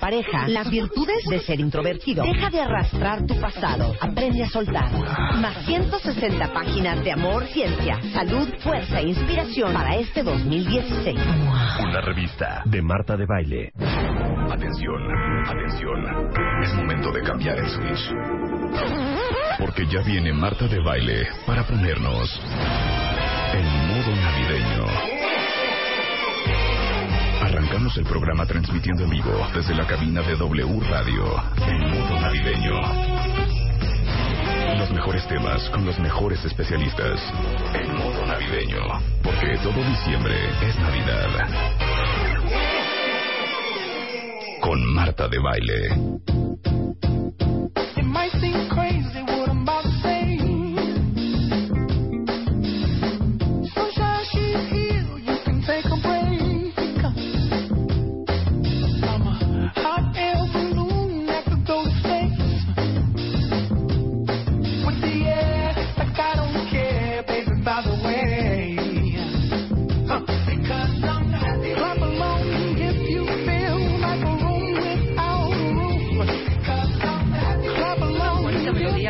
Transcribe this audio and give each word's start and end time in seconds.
pareja. 0.00 0.48
Las 0.48 0.70
virtudes 0.70 1.24
de 1.28 1.40
ser 1.40 1.60
introvertido. 1.60 2.24
Deja 2.24 2.50
de 2.50 2.60
arrastrar 2.60 3.26
tu 3.26 3.38
pasado. 3.38 3.94
Aprende 4.00 4.42
a 4.42 4.48
soltar. 4.48 4.90
Más 5.36 5.64
160 5.66 6.52
páginas 6.52 7.04
de 7.04 7.12
amor, 7.12 7.46
ciencia, 7.48 8.00
salud, 8.12 8.48
fuerza 8.60 9.00
e 9.00 9.08
inspiración 9.08 9.72
para 9.72 9.96
este 9.96 10.22
2016. 10.22 11.18
Una 11.80 12.00
revista 12.00 12.62
de 12.64 12.82
Marta 12.82 13.16
de 13.16 13.26
Baile. 13.26 13.72
Atención, 14.50 15.00
atención. 15.46 16.30
Es 16.62 16.74
momento 16.74 17.12
de 17.12 17.22
cambiar 17.22 17.58
el 17.58 17.68
switch. 17.68 18.12
Porque 19.58 19.86
ya 19.86 20.02
viene 20.02 20.32
Marta 20.32 20.66
de 20.66 20.80
Baile 20.80 21.28
para 21.46 21.64
ponernos 21.64 22.40
en 23.52 23.89
el 28.00 28.06
programa 28.06 28.46
transmitiendo 28.46 29.04
en 29.04 29.10
vivo 29.10 29.46
desde 29.54 29.74
la 29.74 29.86
cabina 29.86 30.22
de 30.22 30.34
W 30.34 30.80
Radio 30.88 31.24
en 31.66 31.80
modo 31.90 32.18
navideño. 32.18 32.80
Los 34.78 34.90
mejores 34.90 35.28
temas 35.28 35.68
con 35.68 35.84
los 35.84 35.98
mejores 35.98 36.42
especialistas 36.46 37.20
en 37.74 37.94
modo 37.98 38.24
navideño. 38.26 38.80
Porque 39.22 39.58
todo 39.62 39.84
diciembre 39.84 40.34
es 40.62 40.78
Navidad. 40.78 41.28
Con 44.62 44.94
Marta 44.94 45.28
de 45.28 45.38
Baile. 45.38 46.20
Crazy 48.70 49.19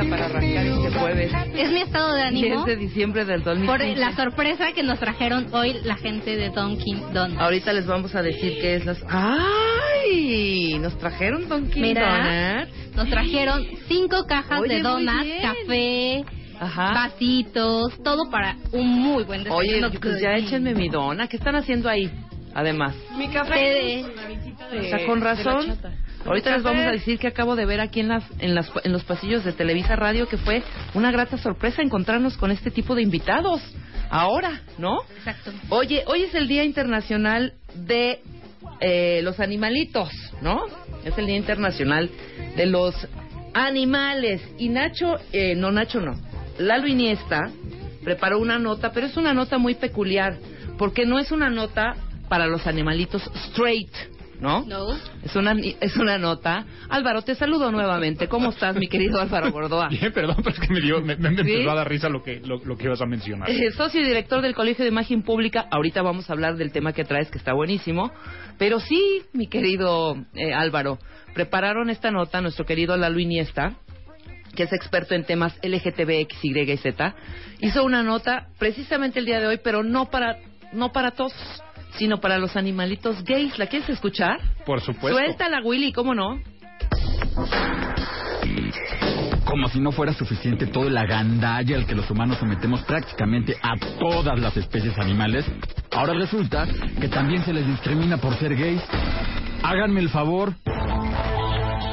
Melodía 0.04 0.10
para 0.10 0.26
arrancar 0.26 0.66
este 0.66 0.98
jueves. 0.98 1.32
Es 1.56 1.70
mi 1.72 1.80
estado 1.80 2.14
de 2.14 2.30
10 2.30 2.44
ánimo 2.44 2.64
de 2.64 2.76
diciembre 2.76 3.24
del 3.24 3.42
por 3.42 3.56
2015. 3.56 3.96
la 4.00 4.12
sorpresa 4.16 4.72
que 4.72 4.82
nos 4.82 4.98
trajeron 4.98 5.46
hoy 5.52 5.76
la 5.84 5.96
gente 5.96 6.36
de 6.36 6.50
Dunkin' 6.50 7.12
Donuts. 7.12 7.40
Ahorita 7.40 7.72
les 7.72 7.86
vamos 7.86 8.14
a 8.14 8.22
decir 8.22 8.58
qué 8.60 8.76
es 8.76 8.84
las... 8.86 8.98
¡Ay! 9.08 10.78
Nos 10.80 10.96
trajeron 10.98 11.48
Dunkin' 11.48 11.82
Mira, 11.82 12.62
Donuts. 12.64 12.96
nos 12.96 13.08
trajeron 13.10 13.66
cinco 13.88 14.24
cajas 14.26 14.60
Oye, 14.60 14.76
de 14.76 14.82
donuts, 14.82 15.28
café, 15.42 16.24
Ajá. 16.58 16.92
vasitos, 16.94 18.02
todo 18.02 18.30
para 18.30 18.56
un 18.72 18.88
muy 18.88 19.24
buen 19.24 19.40
Oye, 19.50 19.74
desayuno. 19.74 20.00
pues 20.00 20.20
ya 20.20 20.34
échenme 20.36 20.74
mi 20.74 20.88
dona. 20.88 21.26
¿Qué 21.28 21.36
están 21.36 21.56
haciendo 21.56 21.88
ahí? 21.88 22.10
Además. 22.54 22.94
Mi 23.16 23.28
café 23.28 24.02
con 24.02 24.16
la 24.16 24.28
de, 24.28 24.78
O 24.78 24.82
sea, 24.90 25.06
con 25.06 25.18
de 25.20 25.24
la 25.24 25.34
razón. 25.34 25.66
chata. 25.66 25.92
Ahorita 26.30 26.52
les 26.52 26.62
vamos 26.62 26.86
a 26.86 26.92
decir 26.92 27.18
que 27.18 27.26
acabo 27.26 27.56
de 27.56 27.66
ver 27.66 27.80
aquí 27.80 27.98
en, 27.98 28.06
las, 28.06 28.22
en, 28.38 28.54
las, 28.54 28.70
en 28.84 28.92
los 28.92 29.02
pasillos 29.02 29.44
de 29.44 29.52
Televisa 29.52 29.96
Radio 29.96 30.28
que 30.28 30.36
fue 30.36 30.62
una 30.94 31.10
grata 31.10 31.36
sorpresa 31.38 31.82
encontrarnos 31.82 32.36
con 32.36 32.52
este 32.52 32.70
tipo 32.70 32.94
de 32.94 33.02
invitados. 33.02 33.60
Ahora, 34.10 34.60
¿no? 34.78 34.98
Exacto. 35.16 35.50
Oye, 35.70 36.04
hoy 36.06 36.22
es 36.22 36.34
el 36.36 36.46
Día 36.46 36.62
Internacional 36.62 37.54
de 37.74 38.20
eh, 38.80 39.22
los 39.24 39.40
Animalitos, 39.40 40.08
¿no? 40.40 40.60
Es 41.04 41.18
el 41.18 41.26
Día 41.26 41.36
Internacional 41.36 42.08
de 42.54 42.66
los 42.66 42.94
Animales. 43.52 44.40
Y 44.56 44.68
Nacho, 44.68 45.16
eh, 45.32 45.56
no, 45.56 45.72
Nacho 45.72 46.00
no. 46.00 46.12
Lalo 46.58 46.86
Iniesta 46.86 47.40
preparó 48.04 48.38
una 48.38 48.60
nota, 48.60 48.92
pero 48.92 49.06
es 49.06 49.16
una 49.16 49.34
nota 49.34 49.58
muy 49.58 49.74
peculiar, 49.74 50.38
porque 50.78 51.06
no 51.06 51.18
es 51.18 51.32
una 51.32 51.50
nota 51.50 51.96
para 52.28 52.46
los 52.46 52.68
animalitos 52.68 53.28
straight, 53.48 53.90
¿no? 54.40 54.64
No. 54.64 54.96
Es 55.22 55.36
una, 55.36 55.54
es 55.80 55.96
una 55.96 56.18
nota. 56.18 56.64
Álvaro, 56.88 57.22
te 57.22 57.34
saludo 57.34 57.70
nuevamente. 57.70 58.26
¿Cómo 58.28 58.50
estás, 58.50 58.74
mi 58.76 58.88
querido 58.88 59.20
Álvaro 59.20 59.52
Gordoa? 59.52 59.88
Bien, 59.90 60.12
perdón, 60.12 60.36
pero 60.38 60.50
es 60.50 60.60
que 60.60 60.72
me, 60.72 60.80
dio, 60.80 61.00
me, 61.00 61.16
me 61.16 61.30
¿Sí? 61.30 61.40
empezó 61.40 61.70
a 61.70 61.74
dar 61.74 61.88
risa 61.88 62.08
lo 62.08 62.22
que, 62.22 62.40
lo, 62.40 62.58
lo 62.64 62.76
que 62.76 62.84
ibas 62.84 63.00
a 63.00 63.06
mencionar. 63.06 63.50
Eh, 63.50 63.70
socio 63.72 64.00
y 64.00 64.04
director 64.04 64.40
del 64.42 64.54
Colegio 64.54 64.84
de 64.84 64.90
Imagen 64.90 65.22
Pública. 65.22 65.66
Ahorita 65.70 66.02
vamos 66.02 66.28
a 66.28 66.32
hablar 66.32 66.56
del 66.56 66.72
tema 66.72 66.92
que 66.92 67.04
traes, 67.04 67.30
que 67.30 67.38
está 67.38 67.52
buenísimo. 67.52 68.10
Pero 68.58 68.80
sí, 68.80 69.22
mi 69.32 69.46
querido 69.46 70.16
eh, 70.34 70.52
Álvaro, 70.54 70.98
prepararon 71.34 71.90
esta 71.90 72.10
nota 72.10 72.40
nuestro 72.40 72.64
querido 72.64 72.96
Lalo 72.96 73.18
Iniesta, 73.20 73.74
que 74.54 74.64
es 74.64 74.72
experto 74.72 75.14
en 75.14 75.24
temas 75.24 75.58
LGTB, 75.62 76.10
X, 76.22 76.38
Y 76.42 76.58
y 76.58 76.76
Z. 76.76 77.14
Hizo 77.60 77.84
una 77.84 78.02
nota 78.02 78.48
precisamente 78.58 79.18
el 79.18 79.26
día 79.26 79.40
de 79.40 79.46
hoy, 79.46 79.60
pero 79.62 79.82
no 79.82 80.10
para, 80.10 80.38
no 80.72 80.92
para 80.92 81.12
todos, 81.12 81.32
sino 81.96 82.20
para 82.20 82.38
los 82.38 82.56
animalitos 82.56 83.22
gays. 83.24 83.58
¿La 83.58 83.66
quieres 83.66 83.88
escuchar? 83.88 84.40
Por 84.64 84.80
supuesto. 84.80 85.18
Suéltala, 85.18 85.60
Willy, 85.62 85.92
¿cómo 85.92 86.14
no? 86.14 86.40
Como 89.44 89.68
si 89.68 89.80
no 89.80 89.90
fuera 89.90 90.12
suficiente 90.12 90.66
todo 90.66 90.86
el 90.86 90.96
agandalla 90.96 91.76
al 91.76 91.86
que 91.86 91.94
los 91.94 92.08
humanos 92.10 92.38
sometemos 92.38 92.82
prácticamente 92.82 93.56
a 93.62 93.76
todas 93.98 94.38
las 94.38 94.56
especies 94.56 94.96
animales, 94.98 95.44
ahora 95.90 96.14
resulta 96.14 96.66
que 97.00 97.08
también 97.08 97.42
se 97.44 97.52
les 97.52 97.66
discrimina 97.66 98.16
por 98.18 98.34
ser 98.36 98.54
gays. 98.54 98.82
Háganme 99.62 100.00
el 100.00 100.08
favor. 100.08 100.54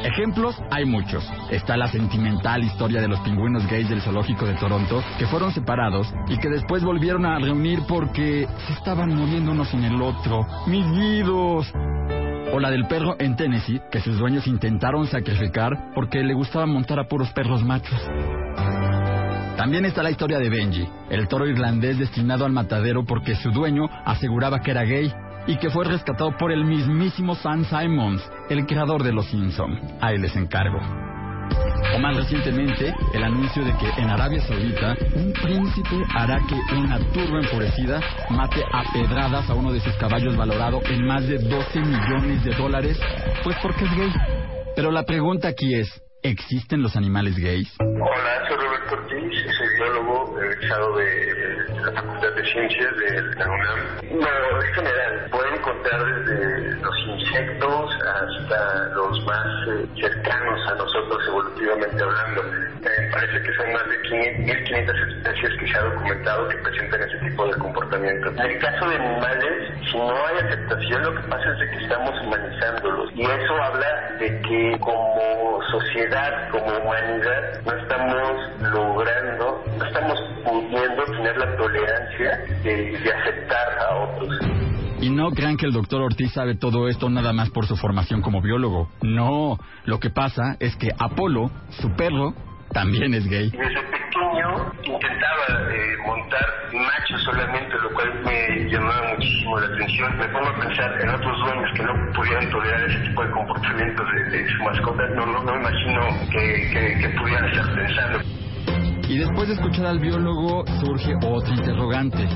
Ejemplos 0.03 0.56
hay 0.72 0.85
muchos. 0.85 1.28
Está 1.50 1.75
la 1.75 1.88
sentimental 1.88 2.63
historia 2.63 3.02
de 3.02 3.08
los 3.08 3.19
pingüinos 3.22 3.68
gays 3.68 3.90
del 3.90 4.02
zoológico 4.02 4.46
de 4.46 4.53
Toronto 4.56 5.03
que 5.18 5.25
fueron 5.28 5.52
separados 5.52 6.13
y 6.28 6.38
que 6.38 6.50
después 6.50 6.84
volvieron 6.84 7.25
a 7.25 7.40
reunir 7.40 7.81
porque 7.88 8.47
se 8.68 8.74
estaban 8.74 9.16
muriendo 9.16 9.52
uno 9.52 9.66
sin 9.66 9.84
el 9.84 10.02
otro. 10.02 10.46
¡Mis 10.68 10.86
guidos! 10.91 11.72
O 12.53 12.59
la 12.59 12.69
del 12.69 12.88
perro 12.88 13.16
en 13.19 13.36
Tennessee, 13.36 13.81
que 13.91 14.00
sus 14.00 14.18
dueños 14.18 14.47
intentaron 14.47 15.07
sacrificar 15.07 15.91
porque 15.94 16.24
le 16.24 16.34
gustaba 16.34 16.66
montar 16.66 17.00
a 17.00 17.07
puros 17.07 17.30
perros 17.31 17.63
machos. 17.63 18.00
También 19.57 19.86
está 19.86 20.03
la 20.03 20.12
historia 20.12 20.38
de 20.38 20.50
Benji, 20.50 20.88
el 21.09 21.28
toro 21.28 21.47
irlandés 21.47 21.97
destinado 21.97 22.46
al 22.46 22.52
matadero 22.52 23.03
porque 23.06 23.36
su 23.36 23.52
dueño 23.52 23.90
aseguraba 24.06 24.59
que 24.59 24.72
era 24.72 24.84
gay 24.84 25.12
y 25.47 25.58
que 25.58 25.69
fue 25.69 25.85
rescatado 25.85 26.31
por 26.38 26.52
el 26.52 26.66
mismísimo 26.66 27.35
Sam 27.35 27.66
Simons, 27.66 28.22
el 28.50 28.66
creador 28.66 29.03
de 29.03 29.13
Los 29.13 29.28
Simpson. 29.28 29.80
Ahí 30.02 30.18
les 30.18 30.35
encargo. 30.35 30.80
O 31.96 32.00
más 32.00 32.18
recientemente, 32.18 32.94
el 33.13 33.24
anuncio 33.24 33.63
de 33.63 33.72
que 33.78 34.02
en 34.02 34.09
Arabia 34.09 34.41
Saudita 34.41 34.96
un 35.16 35.31
príncipe 35.31 36.03
hará 36.13 36.40
que 36.47 36.75
una 36.75 37.00
turba 37.12 37.40
enfurecida 37.40 38.02
mate 38.30 38.62
a 38.72 38.84
pedradas 38.91 39.50
a 39.50 39.53
uno 39.53 39.72
de 39.72 39.80
sus 39.80 39.96
caballos 39.96 40.36
valorado 40.36 40.81
en 40.90 41.06
más 41.06 41.25
de 41.28 41.38
12 41.38 41.80
millones 41.80 42.44
de 42.44 42.53
dólares, 42.56 43.00
pues 43.44 43.56
porque 43.62 43.86
es 43.86 43.96
gay. 43.96 44.13
Pero 44.75 44.92
la 44.92 45.04
pregunta 45.04 45.48
aquí 45.48 45.74
es, 45.74 45.89
¿existen 46.21 46.81
los 46.81 46.95
animales 46.98 47.38
gays? 47.38 47.74
Hola, 47.80 48.46
Ortiz, 48.92 49.34
soy 49.57 49.68
egresado 50.42 50.98
de 50.98 51.66
la 51.81 51.92
Facultad 51.92 52.31
de 52.36 52.45
Ciencias 52.45 52.98
de 52.98 53.22
la 53.36 53.45
UNAM. 53.45 54.19
No, 54.19 54.62
es 54.62 54.75
general. 54.75 55.28
Pueden 55.31 55.54
encontrar 55.56 56.06
desde 56.06 56.75
los 56.81 56.95
insectos 57.07 57.92
hasta 58.18 58.90
los 58.96 59.25
más 59.25 59.68
eh, 59.68 59.86
cercanos 60.00 60.68
a 60.68 60.75
nosotros 60.75 61.19
evolutivamente 61.28 62.04
hablando. 62.04 62.42
Eh, 62.81 63.10
parece 63.12 63.42
que 63.44 63.54
son 63.56 63.74
más 63.74 63.90
de 63.90 64.02
500 64.10 64.48
1.500 64.48 65.18
especies 65.18 65.60
que 65.60 65.68
se 65.68 65.78
ha 65.78 65.81
documentado 65.81 66.48
que 66.50 66.58
presentan 66.58 67.02
ese 67.02 67.18
tipo 67.19 67.48
de 67.48 67.54
comportamiento. 67.54 68.30
En 68.30 68.40
el 68.40 68.60
caso 68.60 68.90
de 68.90 68.96
animales, 68.96 69.74
si 69.92 69.98
no 69.98 70.28
hay 70.28 70.38
aceptación, 70.46 71.04
lo 71.04 71.16
que 71.16 71.28
pasa 71.28 71.52
es 71.54 71.60
de 71.60 71.69
que 71.69 71.84
estamos 71.84 72.22
humanizándolos. 72.22 73.12
Y 73.16 73.22
eso 73.24 73.64
habla 73.64 74.16
de 74.19 74.42
que 74.42 74.78
como 74.80 75.60
sociedad, 75.72 76.50
como 76.52 76.66
humanidad, 76.66 77.62
no 77.66 77.74
estamos 77.74 78.72
logrando, 78.74 79.64
no 79.78 79.86
estamos 79.86 80.22
pudiendo 80.44 81.06
tener 81.06 81.38
la 81.38 81.58
tolerancia 81.58 82.46
de, 82.64 82.98
de 82.98 83.14
aceptar 83.14 83.80
a 83.80 83.96
otros. 83.96 84.76
Y 84.99 85.09
no 85.11 85.29
crean 85.31 85.57
que 85.57 85.67
el 85.67 85.73
doctor 85.73 86.01
Ortiz 86.01 86.33
sabe 86.33 86.55
todo 86.55 86.88
esto 86.88 87.09
nada 87.09 87.31
más 87.31 87.49
por 87.51 87.67
su 87.67 87.75
formación 87.75 88.21
como 88.21 88.41
biólogo. 88.41 88.89
No, 89.01 89.57
lo 89.85 89.99
que 89.99 90.09
pasa 90.09 90.57
es 90.59 90.75
que 90.75 90.89
Apolo, 90.97 91.51
su 91.69 91.91
perro, 91.95 92.33
también 92.73 93.13
es 93.13 93.27
gay. 93.27 93.51
Desde 93.51 93.81
pequeño 93.81 94.73
intentaba 94.83 95.71
eh, 95.71 95.97
montar 96.05 96.45
machos 96.73 97.23
solamente, 97.23 97.75
lo 97.81 97.94
cual 97.94 98.21
me 98.25 98.69
llamaba 98.69 99.13
muchísimo 99.13 99.59
la 99.59 99.67
atención. 99.67 100.17
Me 100.17 100.27
pongo 100.29 100.49
a 100.49 100.59
pensar 100.59 101.01
en 101.01 101.09
otros 101.09 101.39
dueños 101.45 101.71
que 101.75 101.83
no 101.83 101.94
pudieran 102.13 102.49
tolerar 102.49 102.89
ese 102.89 102.99
tipo 103.07 103.23
de 103.23 103.31
comportamientos 103.31 104.05
de, 104.11 104.38
de 104.38 104.49
su 104.49 104.63
mascota. 104.63 105.03
No, 105.15 105.25
no, 105.25 105.44
no 105.44 105.55
imagino 105.55 106.01
que, 106.31 106.69
que, 106.73 106.99
que 107.01 107.09
pudieran 107.19 107.45
estar 107.45 107.75
pensando. 107.75 108.37
Y 109.07 109.18
después 109.18 109.48
de 109.48 109.54
escuchar 109.54 109.86
al 109.86 110.00
biólogo 110.00 110.68
surge 110.83 111.15
otro 111.24 111.54
interrogante. 111.56 112.27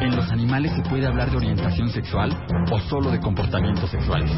¿En 0.00 0.16
los 0.16 0.24
animales 0.32 0.72
se 0.72 0.80
puede 0.88 1.06
hablar 1.06 1.28
de 1.28 1.36
orientación 1.36 1.90
sexual 1.92 2.32
o 2.72 2.80
solo 2.88 3.10
de 3.12 3.20
comportamientos 3.20 3.90
sexuales? 3.90 4.32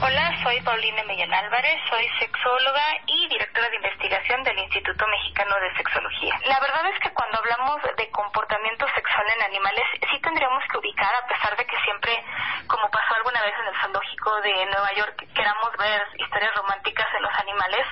Hola, 0.00 0.32
soy 0.42 0.56
Paulina 0.64 1.04
Mellán 1.04 1.32
Álvarez, 1.32 1.76
soy 1.90 2.08
sexóloga 2.18 2.84
y 3.04 3.28
directora 3.28 3.68
de 3.68 3.76
investigación 3.76 4.42
del 4.44 4.64
Instituto 4.64 5.04
Mexicano 5.08 5.60
de 5.60 5.76
Sexología. 5.76 6.40
La 6.48 6.58
verdad 6.60 6.88
es 6.88 6.98
que 7.04 7.12
cuando 7.12 7.36
hablamos 7.36 7.84
de 7.84 8.10
comportamiento 8.10 8.88
sexual 8.96 9.26
en 9.36 9.44
animales, 9.44 9.84
sí 10.00 10.16
tendríamos 10.24 10.64
que 10.72 10.78
ubicar, 10.78 11.12
a 11.20 11.28
pesar 11.28 11.52
de 11.52 11.66
que 11.68 11.76
siempre, 11.84 12.16
como 12.64 12.88
pasó 12.88 13.12
alguna 13.20 13.44
vez 13.44 13.52
en 13.60 13.68
el 13.68 13.76
zoológico 13.76 14.40
de 14.40 14.72
Nueva 14.72 14.88
York, 14.96 15.16
queramos 15.36 15.68
ver 15.76 16.00
historias 16.16 16.52
románticas 16.56 17.08
en 17.12 17.22
los 17.28 17.34
animales, 17.36 17.84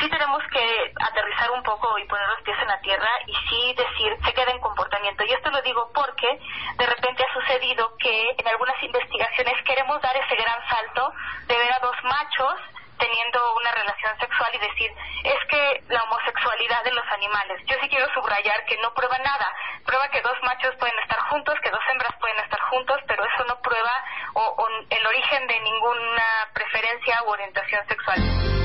sí 0.00 0.08
tenemos 0.08 0.42
que 0.50 0.92
aterrizar 0.98 1.50
un 1.50 1.62
poco 1.62 1.98
y 1.98 2.06
poner 2.06 2.26
los 2.28 2.42
pies 2.42 2.56
en 2.60 2.68
la 2.68 2.80
tierra 2.80 3.08
y 3.26 3.34
sí 3.48 3.74
decir, 3.74 4.16
se 4.24 4.32
queda 4.32 4.50
en 4.50 4.60
comportamiento. 4.60 5.24
Y 5.24 5.32
esto 5.32 5.50
lo 5.50 5.60
digo 5.62 5.90
porque 5.94 6.40
de 6.76 6.86
repente 6.86 7.22
ha 7.22 7.32
sucedido 7.34 7.96
que 7.98 8.30
en 8.38 8.48
algunas 8.48 8.82
investigaciones 8.82 9.54
queremos 9.64 10.00
dar 10.00 10.16
ese 10.16 10.34
gran 10.36 10.68
salto 10.68 11.12
de 11.46 11.56
ver 11.56 11.72
a 11.72 11.80
dos 11.80 11.96
machos 12.04 12.54
teniendo 12.98 13.40
una 13.56 13.72
relación 13.72 14.18
sexual 14.18 14.50
y 14.54 14.58
decir, 14.58 14.90
es 15.24 15.48
que 15.48 15.82
la 15.88 16.02
homosexualidad 16.04 16.84
de 16.84 16.92
los 16.92 17.04
animales. 17.12 17.60
Yo 17.66 17.76
sí 17.80 17.88
quiero 17.88 18.06
subrayar 18.12 18.64
que 18.66 18.76
no 18.78 18.92
prueba 18.92 19.16
nada. 19.18 19.48
Prueba 19.86 20.08
que 20.10 20.20
dos 20.20 20.36
machos 20.42 20.76
pueden 20.76 20.98
estar 20.98 21.18
juntos, 21.30 21.54
que 21.62 21.70
dos 21.70 21.80
hembras 21.90 22.14
pueden 22.20 22.38
estar 22.40 22.60
juntos, 22.68 23.00
pero 23.06 23.24
eso 23.24 23.44
no 23.44 23.60
prueba 23.62 23.92
o, 24.34 24.42
o 24.42 24.68
el 24.68 25.06
origen 25.06 25.46
de 25.46 25.60
ninguna 25.60 26.48
preferencia 26.52 27.22
u 27.24 27.30
orientación 27.30 27.86
sexual. 27.88 28.59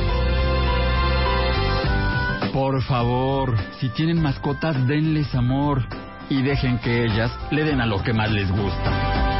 Por 2.55 2.81
favor, 2.83 3.53
si 3.81 3.89
tienen 3.89 4.21
mascotas, 4.21 4.87
denles 4.87 5.35
amor 5.35 5.83
y 6.29 6.41
dejen 6.41 6.79
que 6.79 7.03
ellas 7.03 7.29
le 7.51 7.65
den 7.65 7.81
a 7.81 7.85
lo 7.85 8.01
que 8.01 8.13
más 8.13 8.31
les 8.31 8.49
gusta. 8.49 9.35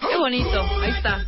Qué 0.00 0.16
bonito, 0.16 0.62
ahí 0.80 0.92
está. 0.92 1.24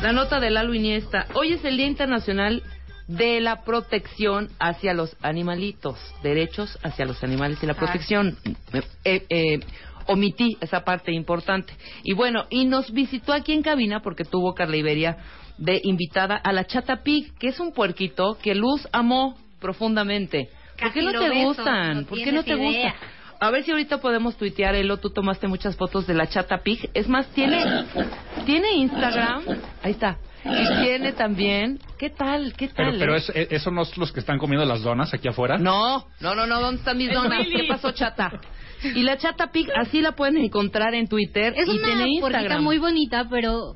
La 0.00 0.12
nota 0.12 0.38
de 0.38 0.50
Lalo 0.50 0.74
Iniesta. 0.74 1.26
Hoy 1.34 1.54
es 1.54 1.64
el 1.64 1.76
Día 1.76 1.88
Internacional 1.88 2.62
de 3.08 3.40
la 3.40 3.64
Protección 3.64 4.48
hacia 4.60 4.94
los 4.94 5.16
Animalitos. 5.22 5.98
Derechos 6.22 6.78
hacia 6.84 7.04
los 7.04 7.24
animales 7.24 7.60
y 7.64 7.66
la 7.66 7.74
protección. 7.74 8.38
Eh, 9.02 9.26
eh, 9.28 9.58
omití 10.06 10.56
esa 10.60 10.84
parte 10.84 11.10
importante. 11.10 11.72
Y 12.04 12.14
bueno, 12.14 12.44
y 12.48 12.64
nos 12.64 12.92
visitó 12.92 13.32
aquí 13.32 13.52
en 13.52 13.62
cabina 13.62 14.02
porque 14.02 14.24
tuvo 14.24 14.54
Carla 14.54 14.76
Iberia 14.76 15.18
de 15.58 15.80
invitada 15.84 16.36
a 16.36 16.52
la 16.52 16.64
Chata 16.66 17.02
Pig, 17.02 17.32
que 17.38 17.48
es 17.48 17.60
un 17.60 17.72
puerquito 17.72 18.36
que 18.42 18.54
Luz 18.54 18.88
amó 18.92 19.36
profundamente. 19.60 20.48
¿Por 20.80 20.92
qué 20.92 21.02
no 21.02 21.12
te 21.12 21.28
beso, 21.28 21.42
gustan? 21.48 22.00
no 22.00 22.06
¿Por 22.06 22.18
qué 22.18 22.32
no 22.32 22.42
te 22.42 22.54
idea. 22.54 22.90
gustan? 22.92 23.08
A 23.40 23.50
ver 23.50 23.64
si 23.64 23.72
ahorita 23.72 23.98
podemos 23.98 24.36
tuitear, 24.36 24.74
Elo, 24.76 24.98
tú 24.98 25.10
tomaste 25.10 25.48
muchas 25.48 25.76
fotos 25.76 26.06
de 26.06 26.14
la 26.14 26.28
Chata 26.28 26.58
Pig. 26.58 26.88
Es 26.94 27.08
más, 27.08 27.26
tiene, 27.28 27.64
tiene 28.46 28.72
Instagram. 28.74 29.42
Ahí 29.82 29.90
está. 29.92 30.18
Y 30.44 30.82
tiene 30.84 31.12
también... 31.12 31.78
¿Qué 31.98 32.10
tal? 32.10 32.52
¿Qué 32.56 32.68
tal? 32.68 32.96
pero 32.98 33.14
eh? 33.14 33.18
es, 33.18 33.28
es- 33.34 33.52
¿eso 33.52 33.70
no 33.70 33.82
es 33.82 33.96
los 33.96 34.12
que 34.12 34.20
están 34.20 34.38
comiendo 34.38 34.64
las 34.64 34.82
donas 34.82 35.12
aquí 35.14 35.26
afuera? 35.28 35.58
No, 35.58 36.06
no, 36.20 36.34
no, 36.34 36.46
no, 36.46 36.60
¿dónde 36.60 36.78
están 36.80 36.98
mis 36.98 37.12
donas? 37.12 37.46
¿Qué 37.46 37.64
pasó, 37.68 37.90
chata? 37.92 38.30
Y 38.82 39.02
la 39.02 39.16
chata 39.16 39.52
pig, 39.52 39.68
así 39.76 40.00
la 40.00 40.12
pueden 40.12 40.36
encontrar 40.38 40.94
en 40.94 41.06
Twitter 41.08 41.54
Es 41.56 41.66
y 41.68 41.70
una 41.78 41.84
tiene 41.86 42.04
Instagram. 42.08 42.62
muy 42.64 42.78
bonita, 42.78 43.26
pero 43.30 43.74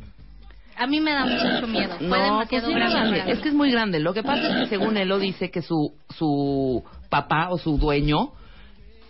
a 0.77 0.87
mí 0.87 1.01
me 1.01 1.13
da 1.13 1.25
mucho 1.25 1.67
miedo. 1.67 1.97
Fue 1.99 2.07
No, 2.09 2.17
demasiado 2.17 2.47
pues 2.49 2.63
es 2.65 2.69
grande 2.75 2.95
grande. 2.95 3.11
para 3.19 3.25
mí. 3.27 3.33
Es 3.33 3.39
que 3.41 3.49
es 3.49 3.55
muy 3.55 3.71
grande. 3.71 4.01
Lo 4.01 4.15
que 4.15 4.23
pasa 4.23 4.49
es 4.49 4.57
que 4.65 4.67
según 4.77 4.97
él 4.97 5.09
lo 5.09 5.19
dice 5.19 5.51
que 5.51 5.63
su, 5.63 5.95
su 6.17 6.85
papá 7.09 7.49
o 7.51 7.59
su 7.59 7.79
dueño 7.79 8.33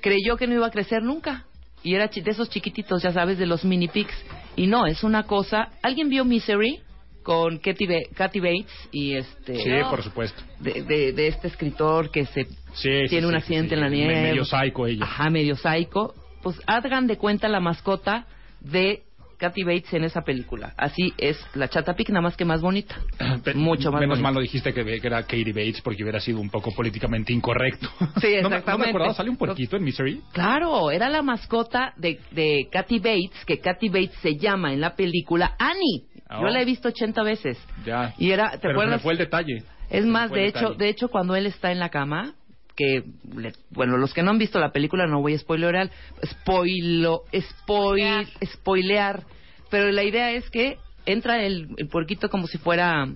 creyó 0.01 0.37
que 0.37 0.47
no 0.47 0.55
iba 0.55 0.67
a 0.67 0.71
crecer 0.71 1.03
nunca. 1.03 1.45
Y 1.83 1.95
era 1.95 2.09
chi- 2.09 2.21
de 2.23 2.31
esos 2.33 2.49
chiquititos, 2.51 3.03
ya 3.03 3.13
sabes, 3.13 3.39
de 3.39 3.47
los 3.47 3.65
mini 3.65 3.89
pigs. 3.89 4.15
Y 4.57 4.67
no, 4.67 4.87
es 4.87 5.05
una 5.05 5.25
cosa... 5.25 5.69
¿Alguien 5.83 6.09
vio 6.09 6.25
Misery? 6.25 6.81
Con 7.23 7.59
Katy, 7.59 7.87
Ba- 7.87 8.09
Kathy 8.15 8.39
Bates 8.41 8.89
y 8.93 9.15
este... 9.15 9.57
Sí, 9.57 9.71
por 9.91 10.03
supuesto. 10.03 10.41
de, 10.61 10.83
de, 10.83 11.13
de 11.13 11.27
este 11.27 11.49
escritor 11.49 12.11
que 12.11 12.25
se 12.27 12.45
Sí, 12.45 12.53
sí, 12.75 13.09
tiene 13.09 13.27
un 13.27 13.35
accidente 13.35 13.71
sí, 13.71 13.75
en 13.75 13.81
la 13.81 13.89
nieve. 13.89 14.15
Medio 14.23 14.45
psycho 14.45 14.87
ella. 14.87 15.05
Ajá, 15.05 15.29
medio 15.31 15.57
psycho. 15.57 16.15
Pues 16.43 16.61
hagan 16.67 17.07
de 17.09 17.17
cuenta 17.19 17.49
la 17.49 17.59
mascota 17.59 18.27
de 18.61 19.03
Kathy 19.39 19.65
Bates 19.65 19.93
en 19.95 20.05
esa 20.05 20.23
película. 20.23 20.73
Así 20.77 21.13
es 21.19 21.39
la 21.55 21.69
Chata 21.69 21.95
Pig, 21.95 22.09
nada 22.11 22.23
más 22.23 22.37
que 22.37 22.45
más 22.45 22.61
bonita. 22.61 22.97
Pe- 23.45 23.55
Mucho 23.55 23.91
más 23.93 24.01
Menos 24.01 24.15
bonita. 24.19 24.23
mal 24.23 24.35
lo 24.35 24.41
dijiste 24.41 24.73
que, 24.73 24.85
que 24.85 25.07
era 25.07 25.23
Katie 25.23 25.53
Bates 25.53 25.81
porque 25.83 26.03
hubiera 26.03 26.21
sido 26.21 26.41
un 26.41 26.51
poco 26.51 26.71
políticamente 26.73 27.33
incorrecto. 27.33 27.89
Sí, 28.21 28.37
No 28.43 28.43
me- 28.43 28.43
No 28.43 28.49
me, 28.51 28.57
exactamente. 28.57 28.89
acordaba, 28.91 29.15
¿sale 29.15 29.31
un 29.31 29.37
puerquito 29.37 29.77
en 29.77 29.85
Misery? 29.85 30.23
Claro, 30.33 30.91
era 30.91 31.09
la 31.09 31.23
mascota 31.23 31.93
de, 31.97 32.21
de 32.31 32.69
Kathy 32.73 32.99
Bates, 32.99 33.45
que 33.47 33.59
Kathy 33.61 33.89
Bates 33.89 34.15
se 34.23 34.37
llama 34.37 34.73
en 34.73 34.81
la 34.81 34.95
película 34.95 35.55
Annie. 35.59 36.05
Oh. 36.31 36.41
Yo 36.43 36.49
la 36.49 36.61
he 36.61 36.65
visto 36.65 36.89
80 36.89 37.23
veces. 37.23 37.59
Ya. 37.85 38.15
Y 38.19 38.31
era, 38.31 38.51
¿te 38.53 38.59
Pero 38.59 38.63
se 38.63 38.69
me 38.69 38.83
acuerdas? 38.83 39.03
fue 39.03 39.13
el 39.13 39.19
detalle. 39.19 39.63
Es 39.91 40.05
más, 40.05 40.31
de 40.33 40.47
hecho, 40.47 40.59
detalle. 40.71 40.77
de 40.79 40.89
hecho, 40.89 41.09
cuando 41.09 41.37
él 41.37 41.47
está 41.47 41.71
en 41.71 41.79
la 41.79 41.91
cama, 41.91 42.35
que, 42.77 43.03
le- 43.37 43.53
bueno, 43.71 43.97
los 43.97 44.13
que 44.15 44.23
no 44.23 44.31
han 44.31 44.39
visto 44.39 44.61
la 44.61 44.71
película 44.73 45.07
no 45.07 45.21
voy 45.23 45.35
a 45.35 45.39
spoilear, 45.39 45.91
spoilo, 46.25 47.23
spoil, 47.35 48.29
spoilear, 48.45 49.25
pero 49.71 49.91
la 49.91 50.05
idea 50.05 50.31
es 50.33 50.49
que 50.51 50.79
entra 51.07 51.45
el, 51.45 51.69
el 51.77 51.89
puerquito 51.89 52.29
como 52.29 52.47
si 52.47 52.59
fuera, 52.59 53.09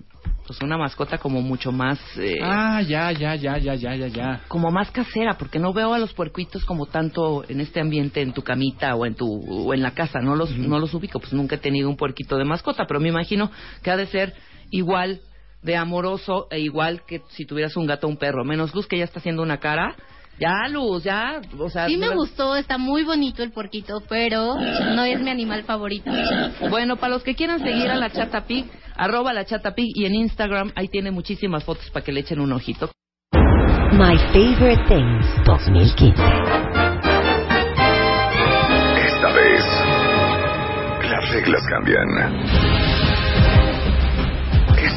pues, 0.46 0.60
una 0.62 0.78
mascota 0.78 1.18
como 1.18 1.42
mucho 1.42 1.72
más, 1.72 1.98
eh, 2.18 2.38
Ah, 2.42 2.80
ya, 2.82 3.10
ya, 3.12 3.34
ya, 3.34 3.58
ya, 3.58 3.74
ya, 3.74 3.94
ya, 3.96 4.06
ya. 4.08 4.40
como 4.48 4.70
más 4.70 4.90
casera, 4.90 5.34
porque 5.38 5.58
no 5.58 5.72
veo 5.72 5.92
a 5.92 5.98
los 5.98 6.12
puerquitos 6.14 6.64
como 6.64 6.86
tanto 6.86 7.44
en 7.48 7.60
este 7.60 7.80
ambiente, 7.80 8.20
en 8.22 8.32
tu 8.32 8.42
camita 8.42 8.94
o 8.94 9.06
en 9.06 9.14
tu, 9.14 9.26
o 9.28 9.74
en 9.74 9.82
la 9.82 9.90
casa, 9.92 10.20
no 10.20 10.36
los, 10.36 10.56
no 10.56 10.78
los 10.78 10.94
ubico, 10.94 11.18
pues 11.20 11.32
nunca 11.32 11.56
he 11.56 11.58
tenido 11.58 11.88
un 11.88 11.96
puerquito 11.96 12.36
de 12.38 12.44
mascota, 12.44 12.84
pero 12.86 13.00
me 13.00 13.08
imagino 13.08 13.50
que 13.82 13.90
ha 13.90 13.96
de 13.96 14.06
ser 14.06 14.34
igual 14.70 15.20
de 15.62 15.76
amoroso 15.76 16.46
e 16.50 16.60
igual 16.60 17.02
que 17.06 17.22
si 17.30 17.44
tuvieras 17.44 17.76
un 17.76 17.86
gato 17.86 18.06
o 18.06 18.10
un 18.10 18.16
perro. 18.16 18.44
Menos 18.44 18.74
Luz 18.74 18.86
que 18.86 18.98
ya 18.98 19.04
está 19.04 19.18
haciendo 19.18 19.42
una 19.42 19.58
cara. 19.58 19.94
Ya, 20.38 20.68
Luz, 20.68 21.04
ya, 21.04 21.42
o 21.58 21.68
sea... 21.68 21.86
Sí 21.86 21.98
me 21.98 22.08
gustó, 22.14 22.56
está 22.56 22.78
muy 22.78 23.04
bonito 23.04 23.42
el 23.42 23.52
porquito, 23.52 24.02
pero 24.08 24.54
no 24.54 25.04
es 25.04 25.20
mi 25.20 25.28
animal 25.28 25.64
favorito. 25.64 26.10
Bueno, 26.70 26.96
para 26.96 27.12
los 27.12 27.22
que 27.22 27.34
quieran 27.34 27.60
seguir 27.60 27.90
a 27.90 27.96
la 27.96 28.08
Chata 28.10 28.46
Pig, 28.46 28.64
arroba 28.96 29.34
la 29.34 29.44
Chata 29.44 29.74
Pig 29.74 29.92
y 29.94 30.06
en 30.06 30.14
Instagram, 30.14 30.72
ahí 30.76 30.88
tiene 30.88 31.10
muchísimas 31.10 31.62
fotos 31.62 31.90
para 31.90 32.02
que 32.06 32.12
le 32.12 32.20
echen 32.20 32.40
un 32.40 32.52
ojito. 32.52 32.90
My 33.92 34.16
Favorite 34.32 34.82
Things 34.88 35.26
2015. 35.44 36.22
Esta 38.96 39.32
vez, 39.34 39.64
las 41.10 41.30
reglas 41.32 41.62
cambian. 41.68 42.79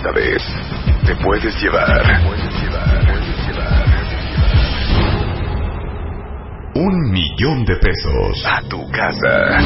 Esta 0.03 0.19
vez, 0.19 0.43
te 1.05 1.15
puedes 1.15 1.55
llevar. 1.61 2.03
Un 6.75 7.09
millón 7.09 7.63
de 7.63 7.77
pesos 7.77 8.45
a 8.45 8.61
tu 8.63 8.85
casa. 8.91 9.59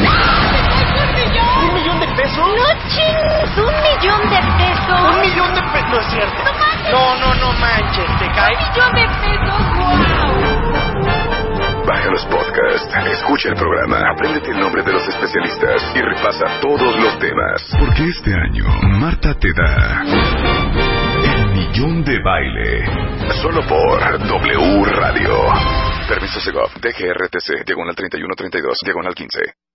¿Un 1.59 1.73
millón 1.73 1.99
de 2.01 2.07
pesos? 2.09 2.37
¡No 2.37 2.67
chingues! 2.87 3.57
¡Un 3.57 3.73
millón 3.81 4.29
de 4.29 4.37
pesos! 4.59 5.01
¿Un 5.09 5.21
millón 5.21 5.55
de 5.55 5.61
pesos? 5.73 5.89
No 5.89 5.97
es 6.01 6.05
cierto. 6.11 6.43
No, 6.91 7.15
no, 7.15 7.33
no 7.33 7.51
manches, 7.53 8.19
¿te 8.19 8.27
cae? 8.27 8.53
¡Un 8.53 8.61
millón 8.69 8.93
de 8.93 9.07
pesos! 9.25 9.59
¡Wow! 9.79 10.37
Baja 11.87 12.11
los 12.11 12.25
podcasts, 12.25 12.66
escucha 13.27 13.49
el 13.49 13.55
programa, 13.55 14.09
apréndete 14.09 14.51
el 14.51 14.59
nombre 14.61 14.81
de 14.83 14.93
los 14.93 15.05
especialistas 15.05 15.83
y 15.93 15.99
repasa 15.99 16.61
todos 16.61 16.95
los 16.95 17.19
temas. 17.19 17.61
Porque 17.77 18.05
este 18.07 18.33
año, 18.33 18.63
Marta 18.83 19.33
te 19.33 19.51
da 19.51 20.01
el 21.25 21.47
millón 21.51 22.05
de 22.05 22.19
baile. 22.23 22.85
Solo 23.41 23.67
por 23.67 23.99
W 23.99 24.85
Radio. 24.85 25.43
Permiso 26.07 26.39
Segov, 26.39 26.71
DGRTC, 26.79 27.65
diagonal 27.65 27.95
3132, 27.95 28.77
diagonal 28.85 29.13
15. 29.13 29.66